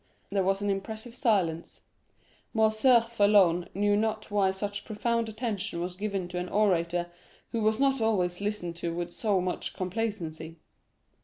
There 0.31 0.41
was 0.41 0.63
an 0.63 0.69
impressive 0.71 1.13
silence; 1.13 1.83
Morcerf 2.55 3.19
alone 3.19 3.69
knew 3.75 3.95
not 3.95 4.31
why 4.31 4.49
such 4.49 4.83
profound 4.83 5.29
attention 5.29 5.79
was 5.79 5.93
given 5.93 6.27
to 6.29 6.39
an 6.39 6.49
orator 6.49 7.11
who 7.51 7.61
was 7.61 7.79
not 7.79 8.01
always 8.01 8.41
listened 8.41 8.75
to 8.77 8.95
with 8.95 9.13
so 9.13 9.39
much 9.39 9.75
complacency. 9.75 10.57